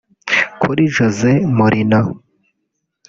Kuri 0.61 0.83
Jose 0.95 1.29
Mourinho 1.55 2.13